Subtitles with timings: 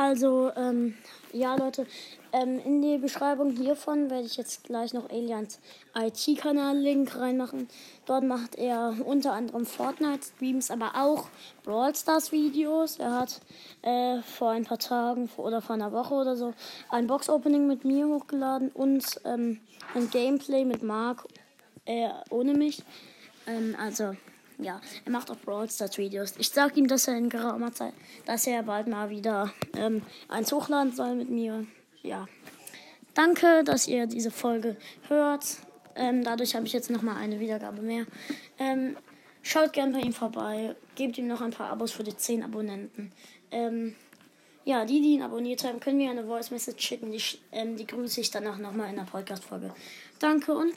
[0.00, 0.94] Also, ähm,
[1.32, 1.84] ja, Leute,
[2.32, 5.58] ähm, in die Beschreibung hiervon werde ich jetzt gleich noch Aliens
[5.92, 7.68] IT-Kanal-Link reinmachen.
[8.06, 11.26] Dort macht er unter anderem Fortnite-Streams, aber auch
[11.64, 13.00] Brawl Stars-Videos.
[13.00, 13.40] Er hat
[13.82, 16.54] äh, vor ein paar Tagen oder vor einer Woche oder so
[16.90, 19.58] ein Box-Opening mit mir hochgeladen und ähm,
[19.96, 21.26] ein Gameplay mit Mark
[21.86, 22.84] äh, ohne mich.
[23.48, 24.14] Ähm, also,
[24.58, 26.34] ja, er macht auch Brawl Stars Videos.
[26.38, 27.94] Ich sag ihm, dass er in geraumer Zeit,
[28.26, 31.66] dass er bald mal wieder ähm, eins hochladen soll mit mir.
[32.02, 32.26] Ja.
[33.14, 34.76] Danke, dass ihr diese Folge
[35.08, 35.44] hört.
[35.94, 38.06] Ähm, dadurch habe ich jetzt nochmal eine Wiedergabe mehr.
[38.58, 38.96] Ähm,
[39.42, 40.74] schaut gerne bei ihm vorbei.
[40.94, 43.12] Gebt ihm noch ein paar Abos für die 10 Abonnenten.
[43.50, 43.94] Ähm,
[44.64, 47.10] ja, die, die ihn abonniert haben, können mir eine Voice Message schicken.
[47.10, 47.22] Die,
[47.52, 49.72] ähm, die grüße ich danach nochmal in der Podcast-Folge.
[50.18, 50.76] Danke und